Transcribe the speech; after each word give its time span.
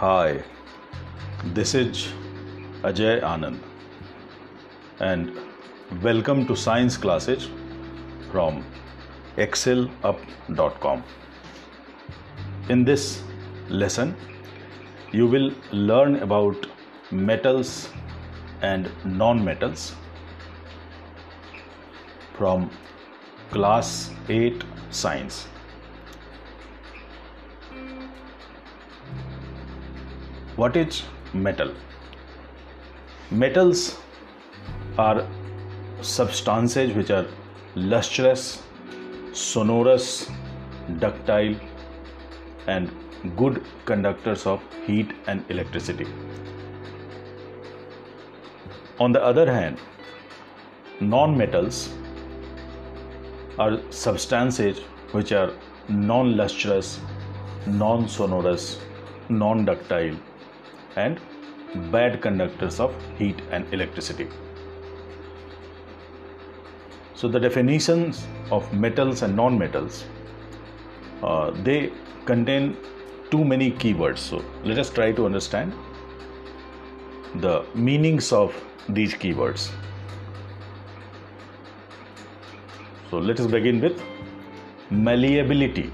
Hi, 0.00 0.42
this 1.56 1.74
is 1.74 2.06
Ajay 2.90 3.20
Anand, 3.30 3.58
and 4.98 5.38
welcome 6.02 6.46
to 6.46 6.56
science 6.56 6.96
classes 6.96 7.50
from 8.32 8.64
excellup.com. 9.36 11.04
In 12.70 12.82
this 12.86 13.22
lesson, 13.68 14.16
you 15.12 15.26
will 15.26 15.52
learn 15.70 16.16
about 16.28 16.66
metals 17.10 17.90
and 18.62 18.90
non 19.04 19.44
metals 19.44 19.94
from 22.38 22.70
class 23.50 24.10
8 24.30 24.64
science. 24.88 25.49
What 30.60 30.76
is 30.76 31.04
metal? 31.32 31.70
Metals 33.30 33.96
are 34.98 35.26
substances 36.02 36.92
which 36.94 37.10
are 37.10 37.26
lustrous, 37.74 38.62
sonorous, 39.32 40.28
ductile, 40.98 41.54
and 42.66 42.90
good 43.38 43.64
conductors 43.86 44.44
of 44.44 44.60
heat 44.84 45.14
and 45.28 45.42
electricity. 45.48 46.06
On 48.98 49.12
the 49.12 49.24
other 49.24 49.50
hand, 49.50 49.78
non 51.00 51.38
metals 51.38 51.88
are 53.58 53.78
substances 53.88 54.80
which 55.12 55.32
are 55.32 55.52
non 55.88 56.36
lustrous, 56.36 57.00
non 57.66 58.06
sonorous, 58.08 58.78
non 59.30 59.64
ductile, 59.64 60.18
and 60.96 61.20
bad 61.92 62.20
conductors 62.20 62.80
of 62.80 62.94
heat 63.18 63.40
and 63.50 63.72
electricity. 63.72 64.28
So 67.14 67.28
the 67.28 67.38
definitions 67.38 68.26
of 68.50 68.72
metals 68.72 69.22
and 69.22 69.36
non-metals 69.36 70.04
uh, 71.22 71.50
they 71.62 71.92
contain 72.24 72.76
too 73.30 73.44
many 73.44 73.70
keywords. 73.70 74.18
So 74.18 74.42
let 74.64 74.78
us 74.78 74.90
try 74.90 75.12
to 75.12 75.26
understand 75.26 75.72
the 77.36 77.64
meanings 77.74 78.32
of 78.32 78.54
these 78.88 79.14
keywords. 79.14 79.70
So 83.10 83.18
let 83.18 83.38
us 83.40 83.46
begin 83.46 83.80
with 83.80 84.02
malleability. 84.90 85.92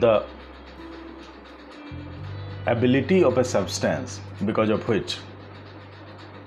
The 0.00 0.24
ability 2.72 3.22
of 3.24 3.38
a 3.38 3.44
substance 3.44 4.20
because 4.44 4.70
of 4.70 4.86
which 4.88 5.18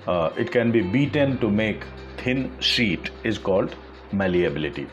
uh, 0.06 0.30
it 0.36 0.50
can 0.50 0.70
be 0.72 0.80
beaten 0.80 1.38
to 1.38 1.50
make 1.50 1.84
thin 2.16 2.50
sheet 2.60 3.10
is 3.24 3.38
called 3.38 3.74
malleability. 4.12 4.86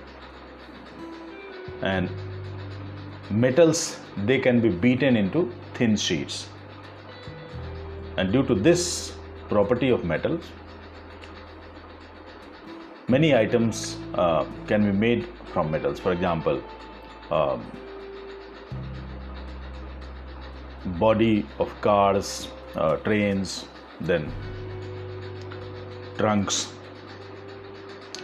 And 1.81 2.09
metals 3.29 3.99
they 4.25 4.39
can 4.39 4.59
be 4.59 4.69
beaten 4.69 5.15
into 5.15 5.51
thin 5.73 5.95
sheets. 5.95 6.47
And 8.17 8.33
due 8.33 8.43
to 8.43 8.55
this 8.55 9.13
property 9.49 9.89
of 9.89 10.03
metals 10.03 10.45
many 13.07 13.35
items 13.35 13.97
uh, 14.13 14.45
can 14.67 14.83
be 14.83 14.91
made 14.91 15.27
from 15.53 15.71
metals. 15.71 15.99
For 15.99 16.11
example 16.11 16.61
um, 17.31 17.65
body 20.99 21.45
of 21.59 21.69
cars, 21.81 22.49
uh, 22.75 22.95
trains, 22.97 23.65
then 24.01 24.31
trunks. 26.17 26.73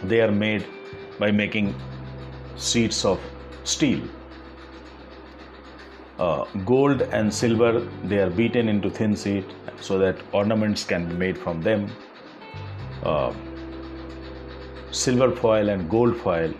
They 0.04 0.20
are 0.20 0.30
made 0.30 0.66
by 1.18 1.30
making 1.30 1.74
sheets 2.58 3.04
of 3.04 3.20
steel. 3.64 4.02
Uh, 6.18 6.44
gold 6.64 7.02
and 7.02 7.32
silver 7.32 7.80
they 8.04 8.18
are 8.18 8.30
beaten 8.30 8.68
into 8.68 8.90
thin 8.90 9.14
sheet 9.14 9.44
so 9.80 9.98
that 9.98 10.16
ornaments 10.32 10.84
can 10.84 11.08
be 11.08 11.14
made 11.14 11.38
from 11.38 11.60
them. 11.62 11.90
Uh, 13.02 13.32
silver 14.90 15.30
foil 15.36 15.68
and 15.68 15.90
gold 15.90 16.16
foil 16.16 16.54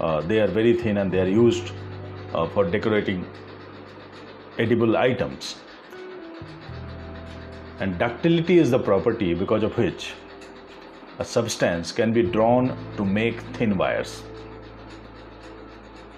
uh, 0.00 0.20
they 0.22 0.38
are 0.40 0.46
very 0.46 0.72
thin 0.74 0.98
and 0.98 1.12
they 1.12 1.20
are 1.20 1.28
used 1.28 1.72
uh, 2.32 2.46
for 2.48 2.64
decorating 2.64 3.26
edible 4.58 4.96
items. 4.96 5.56
And 7.80 7.96
ductility 7.98 8.58
is 8.58 8.70
the 8.70 8.78
property 8.78 9.34
because 9.34 9.62
of 9.62 9.76
which 9.78 10.14
a 11.20 11.24
substance 11.24 11.92
can 11.92 12.12
be 12.12 12.22
drawn 12.22 12.76
to 12.96 13.04
make 13.04 13.40
thin 13.56 13.76
wires. 13.76 14.22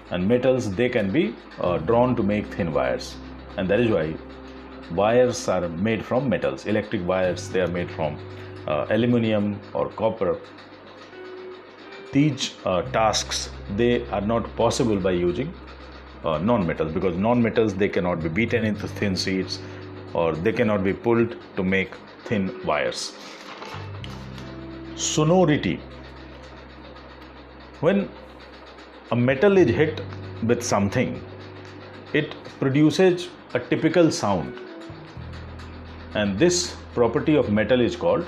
And 0.09 0.27
metals 0.27 0.73
they 0.73 0.89
can 0.89 1.11
be 1.11 1.35
uh, 1.59 1.77
drawn 1.77 2.15
to 2.15 2.23
make 2.23 2.47
thin 2.53 2.73
wires. 2.73 3.15
And 3.57 3.69
that 3.69 3.79
is 3.79 3.89
why 3.89 4.15
wires 4.91 5.47
are 5.47 5.69
made 5.69 6.03
from 6.03 6.27
metals. 6.27 6.65
Electric 6.65 7.07
wires 7.07 7.47
they 7.49 7.61
are 7.61 7.67
made 7.67 7.91
from 7.91 8.19
uh, 8.67 8.87
aluminium 8.89 9.59
or 9.73 9.89
copper. 9.89 10.39
These 12.11 12.55
uh, 12.65 12.81
tasks 12.91 13.49
they 13.75 14.07
are 14.09 14.21
not 14.21 14.55
possible 14.55 14.99
by 14.99 15.11
using 15.11 15.53
uh, 16.23 16.37
non-metals 16.37 16.91
because 16.91 17.17
non-metals 17.17 17.73
they 17.73 17.89
cannot 17.89 18.21
be 18.21 18.29
beaten 18.29 18.63
into 18.65 18.87
thin 18.87 19.15
sheets 19.15 19.59
or 20.13 20.33
they 20.35 20.51
cannot 20.51 20.83
be 20.83 20.93
pulled 20.93 21.35
to 21.55 21.63
make 21.63 21.95
thin 22.25 22.59
wires. 22.65 23.13
Sonority. 24.95 25.79
When 27.79 28.09
a 29.11 29.15
metal 29.15 29.57
is 29.57 29.69
hit 29.69 30.01
with 30.43 30.61
something 30.63 31.21
it 32.13 32.35
produces 32.59 33.29
a 33.53 33.59
typical 33.59 34.11
sound. 34.11 34.57
And 36.13 36.37
this 36.37 36.75
property 36.93 37.35
of 37.35 37.51
metal 37.51 37.79
is 37.79 37.95
called 37.95 38.27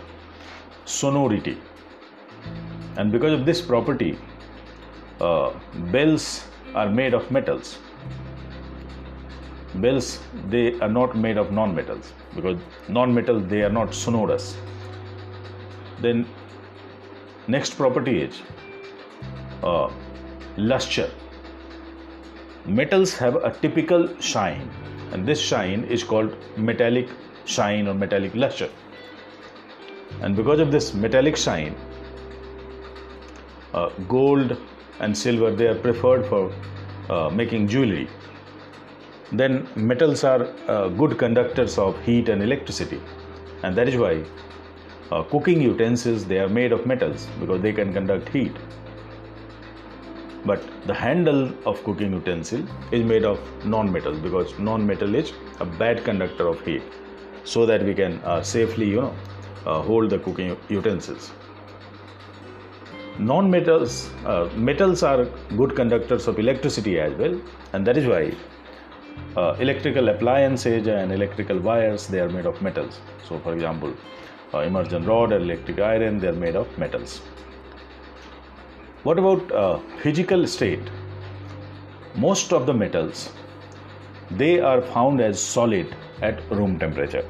sonority. 0.85 1.57
And 2.95 3.11
because 3.11 3.33
of 3.33 3.45
this 3.45 3.61
property 3.61 4.17
uh, 5.19 5.53
bells 5.91 6.45
are 6.75 6.89
made 6.89 7.13
of 7.13 7.29
metals. 7.31 7.77
Bells 9.75 10.19
they 10.49 10.79
are 10.79 10.89
not 10.89 11.15
made 11.15 11.37
of 11.37 11.51
non-metals 11.51 12.13
because 12.35 12.59
non-metals 12.87 13.47
they 13.47 13.61
are 13.63 13.69
not 13.69 13.93
sonorous. 13.93 14.55
Then 16.01 16.27
next 17.47 17.75
property 17.75 18.21
is 18.21 18.41
uh, 19.63 19.91
luster. 20.57 21.09
Metals 22.65 23.17
have 23.17 23.35
a 23.35 23.51
typical 23.51 24.07
shine 24.19 24.69
and 25.11 25.25
this 25.25 25.39
shine 25.39 25.83
is 25.85 26.03
called 26.03 26.35
metallic 26.57 27.09
shine 27.45 27.87
or 27.87 27.93
metallic 27.93 28.35
luster. 28.35 28.69
And 30.21 30.35
because 30.35 30.59
of 30.59 30.71
this 30.71 30.93
metallic 30.93 31.35
shine 31.35 31.75
uh, 33.73 33.89
gold 34.07 34.57
and 34.99 35.17
silver 35.17 35.51
they 35.51 35.67
are 35.67 35.75
preferred 35.75 36.25
for 36.25 36.51
uh, 37.09 37.29
making 37.29 37.67
jewelry. 37.67 38.07
Then 39.31 39.67
metals 39.75 40.23
are 40.23 40.47
uh, 40.67 40.89
good 40.89 41.17
conductors 41.17 41.77
of 41.77 41.99
heat 42.03 42.29
and 42.29 42.43
electricity. 42.43 43.01
And 43.63 43.75
that 43.75 43.87
is 43.89 43.97
why 43.97 44.23
uh, 45.11 45.23
cooking 45.23 45.61
utensils 45.61 46.25
they 46.25 46.39
are 46.39 46.49
made 46.49 46.71
of 46.71 46.85
metals 46.85 47.27
because 47.39 47.61
they 47.61 47.73
can 47.73 47.93
conduct 47.93 48.29
heat. 48.29 48.55
But 50.45 50.61
the 50.85 50.93
handle 50.93 51.53
of 51.65 51.83
cooking 51.83 52.11
utensil 52.11 52.63
is 52.91 53.03
made 53.03 53.23
of 53.23 53.39
non-metal 53.65 54.17
because 54.17 54.57
non-metal 54.59 55.15
is 55.15 55.31
a 55.59 55.65
bad 55.65 56.03
conductor 56.03 56.47
of 56.47 56.59
heat. 56.61 56.83
So 57.45 57.65
that 57.65 57.83
we 57.83 57.93
can 57.93 58.19
uh, 58.23 58.41
safely 58.41 58.89
you 58.89 59.01
know 59.01 59.15
uh, 59.65 59.81
hold 59.81 60.09
the 60.09 60.19
cooking 60.19 60.55
utensils 60.69 61.31
non-metals 63.19 64.09
uh, 64.25 64.49
metals 64.55 65.03
are 65.03 65.25
good 65.55 65.75
conductors 65.75 66.27
of 66.27 66.39
electricity 66.39 66.99
as 66.99 67.13
well 67.13 67.39
and 67.73 67.85
that 67.85 67.95
is 67.97 68.07
why 68.07 68.33
uh, 69.37 69.55
electrical 69.59 70.09
appliances 70.09 70.87
and 70.87 71.11
electrical 71.11 71.59
wires 71.59 72.07
they 72.07 72.19
are 72.19 72.29
made 72.29 72.45
of 72.45 72.59
metals. 72.61 72.99
So 73.27 73.39
for 73.39 73.53
example 73.53 73.93
uh, 74.53 74.59
immersion 74.59 75.05
rod 75.05 75.31
or 75.31 75.37
electric 75.37 75.79
iron 75.79 76.19
they 76.19 76.27
are 76.27 76.33
made 76.33 76.55
of 76.55 76.77
metals. 76.77 77.19
What 79.03 79.19
about 79.19 79.51
uh, 79.51 79.79
physical 80.01 80.47
state? 80.47 80.89
Most 82.15 82.53
of 82.53 82.65
the 82.65 82.73
metals 82.73 83.31
they 84.31 84.59
are 84.59 84.81
found 84.81 85.21
as 85.21 85.39
solid 85.39 85.95
at 86.21 86.49
room 86.49 86.79
temperature. 86.79 87.27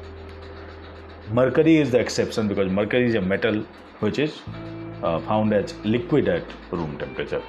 Mercury 1.30 1.76
is 1.76 1.90
the 1.90 1.98
exception 1.98 2.48
because 2.48 2.70
mercury 2.70 3.08
is 3.08 3.14
a 3.14 3.20
metal 3.20 3.66
which 4.00 4.18
is 4.18 4.40
uh, 5.04 5.20
found 5.20 5.52
as 5.52 5.74
liquid 5.84 6.28
at 6.28 6.44
room 6.70 6.98
temperature. 6.98 7.42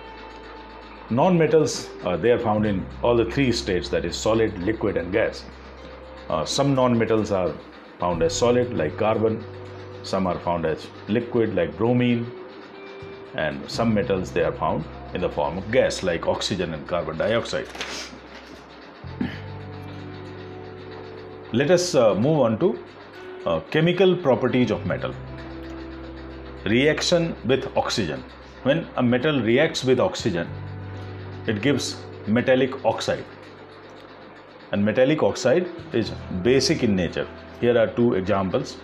Non-metals 1.10 1.90
uh, 2.04 2.18
they 2.18 2.31
are 2.31 2.40
found 2.40 2.66
in 2.66 2.86
all 3.02 3.16
the 3.16 3.25
three 3.25 3.52
states 3.52 3.90
that 3.90 4.06
is 4.06 4.16
solid 4.16 4.57
liquid 4.60 4.98
and 4.98 5.12
gas. 5.12 5.46
Uh, 6.30 6.44
some 6.44 6.74
non-metals 6.75 7.31
are 7.31 7.54
found 8.00 8.24
as 8.24 8.36
solid 8.36 8.74
like 8.78 8.98
carbon. 8.98 9.44
Some 10.04 10.28
are 10.28 10.40
found 10.40 10.66
as 10.66 10.88
liquid 11.07 11.56
like 11.56 11.78
bromine. 11.78 12.25
And 13.36 13.69
some 13.69 13.94
metals 13.94 14.31
they 14.31 14.44
are 14.44 14.54
found 14.54 14.86
in 15.13 15.22
the 15.22 15.30
form 15.30 15.57
of 15.57 15.72
gas 15.72 16.04
like 16.04 16.25
oxygen 16.28 16.74
and 16.74 16.88
carbon 16.88 17.18
dioxide. 17.18 17.68
Let 21.54 21.72
us 21.72 21.96
uh, 21.96 22.16
move 22.16 22.40
on 22.42 22.60
to 22.60 22.80
uh, 23.46 23.60
chemical 23.72 24.16
properties 24.16 24.72
of 24.72 24.86
metal 24.86 25.13
reaction 26.66 27.36
with 27.46 27.66
oxygen. 27.78 28.24
When 28.64 28.88
a 28.98 29.04
metal 29.04 29.42
reacts 29.42 29.84
with 29.84 30.00
oxygen 30.00 30.48
it 31.48 31.62
gives 31.62 31.98
metallic 32.26 32.84
oxide. 32.84 33.24
And 34.72 34.84
metallic 34.84 35.22
oxide 35.22 35.68
is 35.94 36.10
basic 36.42 36.82
in 36.84 36.96
nature. 36.96 37.28
Here 37.62 37.78
are 37.78 37.88
two 37.88 38.16
examples. 38.16 38.78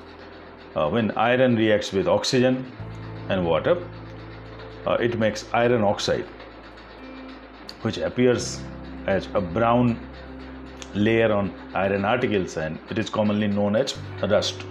Uh, 0.76 0.90
when 0.90 1.12
iron 1.12 1.56
reacts 1.56 1.92
with 1.92 2.08
oxygen 2.08 2.72
and 3.30 3.46
water 3.46 3.84
uh, 4.86 4.94
it 4.94 5.18
makes 5.20 5.46
iron 5.54 5.82
oxide 5.82 6.26
which 7.82 7.98
appears 7.98 8.62
as 9.08 9.28
a 9.34 9.42
brown 9.42 10.00
layer 10.94 11.32
on 11.34 11.54
iron 11.74 12.06
articles 12.06 12.58
and 12.58 12.80
it 12.90 12.98
is 12.98 13.10
commonly 13.10 13.48
known 13.48 13.76
as 13.76 13.98
rust. 14.30 14.66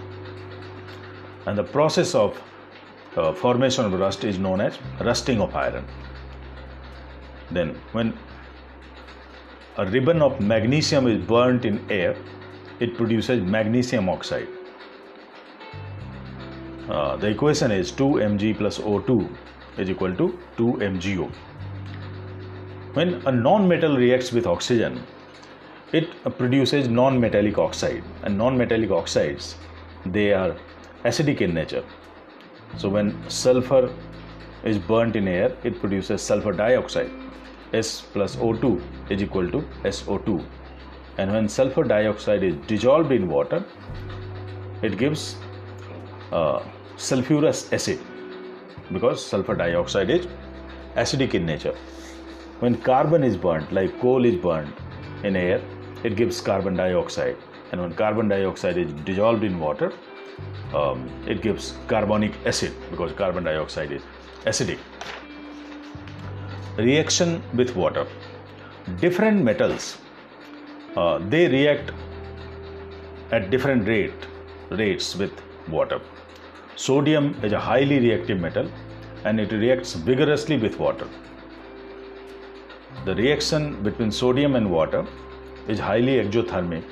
And 1.47 1.59
the 1.59 1.65
process 1.65 2.15
of 2.15 2.41
uh, 3.17 3.33
formation 3.33 3.85
of 3.85 3.93
rust 3.99 4.25
is 4.25 4.39
known 4.39 4.61
as 4.61 4.79
rusting 5.01 5.41
of 5.41 5.55
iron 5.55 5.85
then, 7.51 7.75
when 7.93 8.17
a 9.77 9.87
ribbon 9.87 10.23
of 10.23 10.41
magnesium 10.41 11.07
is 11.09 11.19
burnt 11.27 11.65
in 11.65 11.85
air, 11.91 12.17
it 12.79 12.97
produces 12.97 13.43
magnesium 13.43 14.09
oxide. 14.09 14.49
Uh, 16.89 17.17
the 17.17 17.29
equation 17.29 17.71
is 17.71 17.91
2 17.93 18.05
Mg 18.05 18.57
plus 18.59 18.79
O2 18.79 19.37
is 19.79 19.91
equal 19.91 20.15
to 20.15 20.39
2 20.57 20.73
MgO. 20.75 21.31
When 22.95 23.15
a 23.27 23.33
non-metal 23.33 23.97
reacts 23.97 24.33
with 24.33 24.47
oxygen, 24.47 25.03
it 25.93 26.09
produces 26.39 26.89
non-metallic 26.89 27.59
oxide 27.59 28.05
and 28.23 28.39
non-metallic 28.39 28.91
oxides 28.91 29.57
they 30.07 30.33
are 30.33 30.57
acidic 31.05 31.41
in 31.41 31.55
nature. 31.55 31.85
So 32.79 32.89
when 32.89 33.17
sulfur 33.29 33.93
is 34.65 34.79
burnt 34.79 35.17
in 35.17 35.29
air, 35.29 35.57
it 35.65 35.81
produces 35.81 36.23
sulfur 36.23 36.53
dioxide. 36.53 37.11
S 37.73 38.01
plus 38.13 38.37
O2 38.37 38.83
is 39.11 39.23
equal 39.23 39.49
to 39.51 39.65
SO2 39.85 40.45
and 41.19 41.33
when 41.33 41.49
sulfur 41.49 41.85
dioxide 41.85 42.43
is 42.43 42.55
dissolved 42.67 43.13
in 43.13 43.29
water 43.29 43.65
it 44.83 44.97
gives 44.99 45.37
uh, 46.33 46.61
sulfurous 46.97 47.73
acid. 47.73 48.01
Because 48.93 49.25
sulfur 49.25 49.55
dioxide 49.55 50.11
is 50.11 50.27
acidic 50.97 51.35
in 51.35 51.47
nature. 51.47 51.75
When 52.61 52.77
carbon 52.77 53.23
is 53.23 53.37
burnt 53.37 53.73
like 53.73 54.01
coal 54.01 54.25
is 54.25 54.37
burnt 54.37 54.75
in 55.23 55.37
air 55.37 55.61
it 56.03 56.17
gives 56.17 56.41
carbon 56.41 56.75
dioxide. 56.75 57.37
And 57.73 57.81
when 57.81 57.95
carbon 57.95 58.29
dioxide 58.29 58.79
is 58.79 58.93
dissolved 59.05 59.45
in 59.45 59.61
water 59.61 59.93
um, 60.75 61.09
it 61.27 61.43
gives 61.43 61.75
carbonic 61.89 62.33
acid 62.47 62.73
because 62.91 63.13
carbon 63.13 63.45
dioxide 63.45 63.93
is 63.93 64.03
acidic. 64.45 64.79
Reaction 66.77 67.43
with 67.55 67.75
water. 67.75 68.07
Different 69.01 69.43
metals 69.43 69.99
uh, 70.97 71.19
they 71.29 71.47
react 71.47 71.93
at 73.31 73.51
different 73.51 73.87
rate 73.87 74.13
rates 74.71 75.15
with 75.15 75.31
water. 75.69 76.01
Sodium 76.75 77.37
is 77.45 77.53
a 77.53 77.61
highly 77.61 78.01
reactive 78.01 78.41
metal 78.41 78.69
and 79.25 79.39
it 79.39 79.53
reacts 79.53 79.93
vigorously 79.95 80.57
with 80.57 80.79
water. 80.79 81.07
The 83.05 83.15
reaction 83.15 83.83
between 83.83 84.11
sodium 84.11 84.57
and 84.57 84.71
water 84.71 85.07
is 85.69 85.79
highly 85.79 86.17
exothermic 86.17 86.85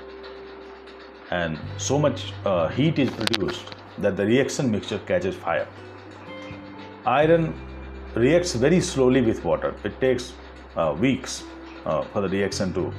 and 1.30 1.58
so 1.76 1.98
much 1.98 2.32
uh, 2.44 2.68
heat 2.68 2.98
is 2.98 3.10
produced 3.10 3.74
that 3.98 4.16
the 4.16 4.24
reaction 4.24 4.70
mixture 4.70 4.98
catches 5.00 5.34
fire 5.34 5.68
iron 7.06 7.54
reacts 8.14 8.54
very 8.54 8.80
slowly 8.80 9.22
with 9.22 9.44
water. 9.44 9.74
It 9.84 10.00
takes 10.00 10.32
uh, 10.76 10.94
weeks 10.98 11.44
uh, 11.84 12.02
for 12.02 12.20
the 12.20 12.28
reaction 12.28 12.72
to 12.74 12.92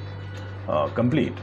uh, 0.68 0.88
complete. 0.88 1.34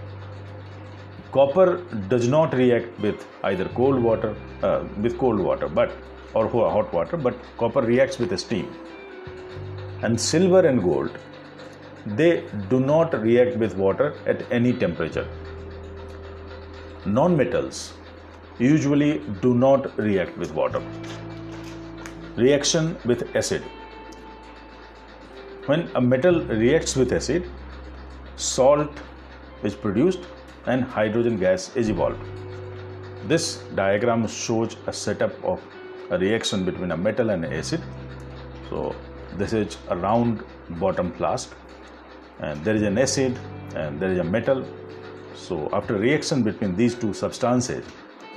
Copper 1.31 1.84
does 2.07 2.28
not 2.28 2.54
react 2.54 3.00
with 3.00 3.25
either 3.44 3.66
cold 3.69 4.01
water, 4.01 4.36
uh, 4.63 4.83
with 5.01 5.18
cold 5.18 5.40
water, 5.40 5.68
but 5.68 5.92
or 6.33 6.48
hot 6.48 6.94
water, 6.94 7.18
but 7.18 7.36
copper 7.57 7.81
reacts 7.81 8.19
with 8.19 8.38
steam. 8.40 8.74
And 10.01 10.19
silver 10.19 10.68
and 10.68 10.81
gold, 10.83 11.12
they 12.06 12.45
do 12.69 12.80
not 12.80 13.19
react 13.22 13.57
with 13.57 13.75
water 13.75 14.16
at 14.25 14.44
any 14.51 14.74
temperature. 14.74 15.28
Non-metals 17.07 17.94
usually 18.59 19.19
do 19.42 19.54
not 19.54 19.98
react 19.98 20.38
with 20.38 20.51
water. 20.54 20.81
Reaction 22.36 22.98
with 23.06 23.33
acid. 23.33 23.62
When 25.68 25.89
a 25.95 26.01
metal 26.01 26.44
reacts 26.45 26.98
with 26.98 27.13
acid, 27.13 27.50
salt 28.36 28.92
is 29.63 29.74
produced 29.74 30.19
and 30.65 30.83
hydrogen 30.83 31.38
gas 31.38 31.74
is 31.77 31.89
evolved. 31.89 32.19
This 33.25 33.57
diagram 33.75 34.27
shows 34.27 34.75
a 34.86 34.92
setup 34.92 35.31
of 35.45 35.62
a 36.12 36.18
reaction 36.18 36.65
between 36.65 36.92
a 36.92 36.98
metal 36.98 37.30
and 37.30 37.45
acid. 37.45 37.81
So, 38.69 38.94
this 39.38 39.54
is 39.54 39.77
a 39.88 39.95
round 39.95 40.44
bottom 40.71 41.13
flask, 41.13 41.56
and 42.39 42.63
there 42.65 42.75
is 42.75 42.81
an 42.81 42.98
acid 42.98 43.39
and 43.75 43.98
there 43.98 44.12
is 44.12 44.19
a 44.19 44.24
metal. 44.25 44.65
So, 45.38 45.69
after 45.72 45.95
reaction 45.95 46.44
between 46.44 46.75
these 46.75 46.95
two 46.95 47.13
substances, 47.13 47.86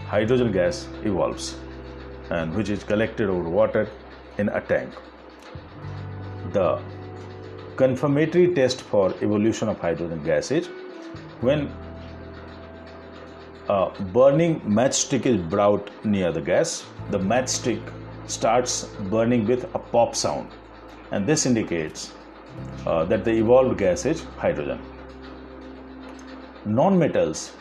hydrogen 0.07 0.53
gas 0.53 0.87
evolves 1.03 1.57
and 2.31 2.55
which 2.55 2.69
is 2.69 2.85
collected 2.85 3.29
over 3.29 3.49
water 3.49 3.89
in 4.39 4.49
a 4.51 4.61
tank. 4.61 4.93
The 6.53 6.81
confirmatory 7.77 8.55
test 8.55 8.83
for 8.83 9.15
evolution 9.23 9.69
of 9.69 9.81
hydrogen 9.81 10.23
gas 10.25 10.51
is 10.51 10.67
when 11.41 11.73
a 13.69 13.91
burning 14.13 14.61
matchstick 14.61 15.27
is 15.27 15.41
brought 15.41 15.91
near 16.05 16.33
the 16.33 16.41
gas, 16.41 16.85
the 17.11 17.19
matchstick 17.19 17.81
starts 18.27 18.85
burning 19.09 19.47
with 19.47 19.65
a 19.75 19.79
pop 19.79 20.15
sound, 20.15 20.49
and 21.13 21.27
this 21.27 21.47
indicates 21.47 22.13
uh, 22.87 23.05
that 23.05 23.25
the 23.25 23.33
evolved 23.33 23.79
gas 23.79 24.05
is 24.05 24.23
hydrogen. 24.37 24.81
Non-metals 26.65 27.53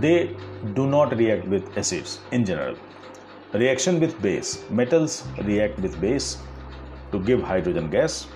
they 0.00 0.36
do 0.74 0.86
not 0.86 1.16
react 1.16 1.46
with 1.46 1.76
acids 1.76 2.20
in 2.32 2.44
general 2.44 2.76
Reaction 3.52 3.98
with 3.98 4.22
base. 4.22 4.62
Metals 4.70 5.24
react 5.42 5.76
with 5.80 6.00
base 6.00 6.38
to 7.10 7.18
give 7.18 7.42
hydrogen 7.42 7.90
gas. 7.90 8.28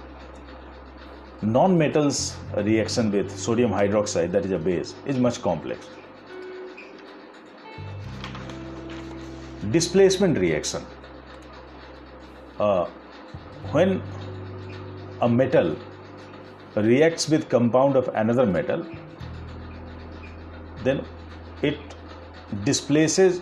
Non-metals 1.40 2.36
reaction 2.56 3.12
with 3.12 3.30
sodium 3.30 3.70
hydroxide, 3.70 4.32
that 4.32 4.44
is 4.44 4.50
a 4.50 4.58
base, 4.58 4.94
is 5.06 5.16
much 5.18 5.40
complex. 5.40 5.86
Displacement 9.70 10.36
reaction. 10.36 10.84
Uh, 12.58 12.86
when 13.70 14.02
a 15.20 15.28
metal 15.28 15.76
reacts 16.74 17.28
with 17.28 17.48
compound 17.48 17.94
of 17.94 18.08
another 18.14 18.46
metal, 18.46 18.84
then 20.84 21.04
it 21.62 21.78
displaces 22.64 23.40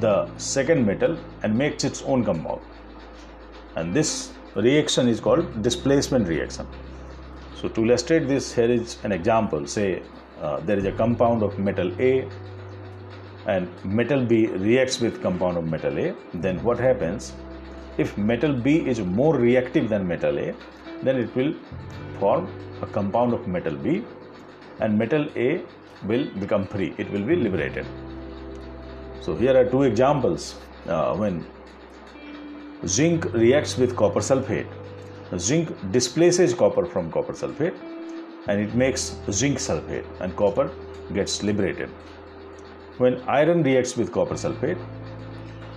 the 0.00 0.28
second 0.36 0.86
metal 0.86 1.18
and 1.42 1.56
makes 1.56 1.84
its 1.84 2.02
own 2.02 2.24
compound. 2.24 2.60
And 3.76 3.94
this 3.94 4.32
reaction 4.54 5.08
is 5.08 5.20
called 5.20 5.62
displacement 5.62 6.28
reaction. 6.28 6.66
So 7.54 7.68
to 7.68 7.84
illustrate 7.84 8.28
this, 8.28 8.52
here 8.52 8.70
is 8.70 8.98
an 9.04 9.12
example. 9.12 9.66
Say 9.66 10.02
uh, 10.40 10.60
there 10.60 10.78
is 10.78 10.84
a 10.84 10.92
compound 10.92 11.42
of 11.42 11.58
metal 11.58 11.92
A 12.00 12.28
and 13.46 13.68
metal 13.84 14.24
B 14.24 14.46
reacts 14.46 15.00
with 15.00 15.22
compound 15.22 15.56
of 15.56 15.64
metal 15.64 15.98
A. 15.98 16.14
Then 16.34 16.62
what 16.62 16.78
happens? 16.78 17.32
If 17.98 18.16
metal 18.18 18.52
B 18.52 18.86
is 18.86 19.00
more 19.00 19.36
reactive 19.36 19.88
than 19.88 20.06
metal 20.06 20.38
A, 20.38 20.54
then 21.02 21.16
it 21.16 21.34
will 21.34 21.54
form 22.18 22.48
a 22.82 22.86
compound 22.86 23.34
of 23.34 23.46
metal 23.46 23.76
B 23.76 24.04
and 24.80 24.98
metal 24.98 25.26
A 25.36 25.62
will 26.06 26.26
become 26.40 26.66
free. 26.66 26.94
It 26.98 27.10
will 27.10 27.24
be 27.24 27.36
liberated. 27.36 27.86
So 29.20 29.36
here 29.36 29.56
are 29.56 29.68
two 29.68 29.82
examples 29.84 30.56
uh, 30.86 31.14
when 31.14 31.46
zinc 32.86 33.32
reacts 33.32 33.76
with 33.78 33.94
copper 33.94 34.20
sulfate 34.20 34.66
zinc 35.38 35.70
displaces 35.92 36.52
copper 36.52 36.84
from 36.84 37.10
copper 37.10 37.32
sulfate 37.32 37.74
and 38.48 38.60
it 38.60 38.74
makes 38.74 39.16
zinc 39.30 39.58
sulfate 39.58 40.04
and 40.20 40.36
copper 40.36 40.70
gets 41.14 41.42
liberated. 41.42 41.88
When 42.98 43.20
iron 43.22 43.62
reacts 43.62 43.96
with 43.96 44.12
copper 44.12 44.34
sulfate, 44.34 44.78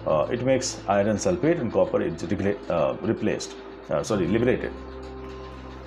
uh, 0.05 0.27
it 0.31 0.43
makes 0.43 0.81
iron 0.87 1.15
sulfate 1.15 1.59
and 1.59 1.71
copper 1.71 2.01
is 2.01 2.13
repla- 2.23 2.69
uh, 2.69 2.97
replaced, 3.01 3.55
uh, 3.89 4.03
sorry, 4.03 4.27
liberated. 4.27 4.71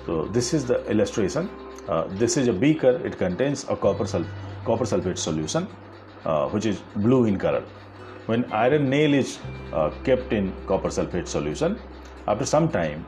So 0.05 0.25
this 0.25 0.53
is 0.53 0.65
the 0.65 0.85
illustration. 0.89 1.49
Uh, 1.89 2.07
this 2.21 2.37
is 2.37 2.47
a 2.47 2.53
beaker. 2.53 2.91
It 3.05 3.17
contains 3.17 3.63
a 3.67 3.75
copper, 3.75 4.05
sul- 4.05 4.25
copper 4.63 4.85
sulfate 4.85 5.17
solution, 5.17 5.67
uh, 6.23 6.47
which 6.49 6.65
is 6.65 6.81
blue 6.97 7.25
in 7.25 7.39
color. 7.39 7.63
When 8.27 8.45
iron 8.51 8.89
nail 8.89 9.15
is 9.15 9.39
uh, 9.73 9.89
kept 10.03 10.31
in 10.31 10.53
copper 10.67 10.89
sulfate 10.89 11.27
solution, 11.27 11.79
after 12.27 12.45
some 12.45 12.69
time, 12.71 13.05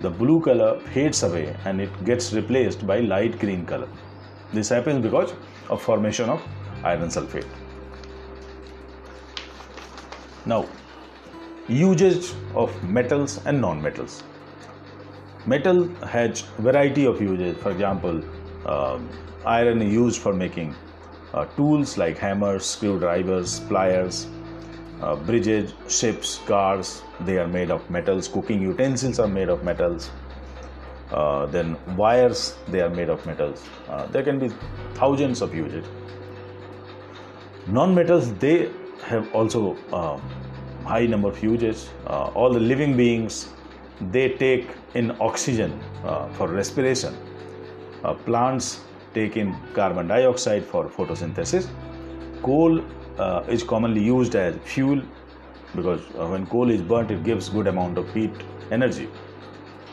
the 0.00 0.10
blue 0.10 0.40
color 0.40 0.80
fades 0.92 1.22
away 1.22 1.54
and 1.64 1.80
it 1.80 2.04
gets 2.04 2.32
replaced 2.32 2.84
by 2.84 2.98
light 2.98 3.38
green 3.38 3.64
color. 3.64 3.88
This 4.52 4.68
happens 4.68 5.00
because 5.00 5.32
of 5.70 5.80
formation 5.80 6.28
of 6.28 6.42
iron 6.82 7.08
sulfate. 7.08 7.46
Now, 10.44 10.66
usage 11.68 12.32
of 12.56 12.82
metals 12.82 13.40
and 13.46 13.60
non-metals. 13.60 14.24
Metal 15.46 15.88
has 16.06 16.42
variety 16.58 17.04
of 17.04 17.20
uses. 17.20 17.56
For 17.62 17.70
example, 17.70 18.22
um, 18.66 19.08
iron 19.44 19.82
is 19.82 19.92
used 19.92 20.20
for 20.20 20.32
making 20.32 20.74
uh, 21.34 21.46
tools 21.56 21.98
like 21.98 22.16
hammers, 22.16 22.64
screwdrivers, 22.64 23.60
pliers, 23.60 24.28
uh, 25.00 25.16
bridges, 25.16 25.74
ships, 25.88 26.38
cars. 26.46 27.02
They 27.20 27.38
are 27.38 27.48
made 27.48 27.70
of 27.70 27.88
metals. 27.90 28.28
Cooking 28.28 28.62
utensils 28.62 29.18
are 29.18 29.26
made 29.26 29.48
of 29.48 29.64
metals. 29.64 30.10
Uh, 31.10 31.46
then 31.46 31.76
wires, 31.96 32.56
they 32.68 32.80
are 32.80 32.88
made 32.88 33.08
of 33.10 33.24
metals. 33.26 33.64
Uh, 33.88 34.06
there 34.06 34.22
can 34.22 34.38
be 34.38 34.50
thousands 34.94 35.42
of 35.42 35.54
uses. 35.54 35.84
Non-metals, 37.66 38.32
they 38.34 38.70
have 39.04 39.32
also 39.34 39.76
uh, 39.92 40.18
high 40.84 41.06
number 41.06 41.28
of 41.28 41.42
uses. 41.42 41.90
Uh, 42.06 42.30
all 42.34 42.52
the 42.52 42.60
living 42.60 42.96
beings, 42.96 43.48
they 44.10 44.30
take 44.30 44.68
in 44.94 45.16
oxygen 45.20 45.78
uh, 46.04 46.28
for 46.30 46.48
respiration. 46.48 47.16
Uh, 48.04 48.14
plants 48.14 48.80
take 49.14 49.36
in 49.36 49.54
carbon 49.74 50.08
dioxide 50.08 50.64
for 50.64 50.88
photosynthesis. 50.88 51.68
Coal 52.42 52.82
uh, 53.18 53.44
is 53.48 53.62
commonly 53.62 54.02
used 54.02 54.34
as 54.34 54.56
fuel 54.64 55.00
because 55.76 56.00
uh, 56.18 56.26
when 56.26 56.46
coal 56.46 56.70
is 56.70 56.82
burnt, 56.82 57.10
it 57.10 57.22
gives 57.22 57.48
good 57.48 57.66
amount 57.66 57.98
of 57.98 58.12
heat 58.12 58.32
energy. 58.70 59.08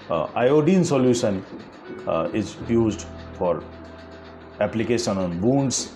Uh, 0.09 0.23
iodine 0.35 0.83
solution 0.83 1.45
uh, 2.07 2.29
is 2.33 2.57
used 2.67 3.05
for 3.33 3.63
application 4.59 5.17
on 5.17 5.39
wounds. 5.41 5.95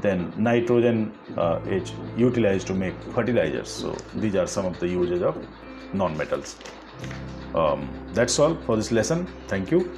Then 0.00 0.32
nitrogen 0.36 1.12
is 1.66 1.92
utilized 2.16 2.66
to 2.68 2.74
make 2.74 2.94
fertilizers. 3.14 3.68
So 3.68 3.96
these 4.14 4.34
are 4.34 4.46
some 4.46 4.66
of 4.66 4.78
the 4.78 4.88
uses 4.88 5.22
of 5.22 5.36
non-metals. 5.92 6.56
Um, 7.54 7.88
that's 8.12 8.38
all 8.38 8.54
for 8.66 8.76
this 8.76 8.90
lesson. 8.90 9.26
Thank 9.48 9.70
you. 9.70 9.90